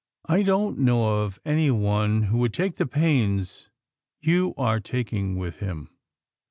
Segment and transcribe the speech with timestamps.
[0.35, 3.69] "I don't know of anyone who would take the pains
[4.19, 5.91] you are taking with him."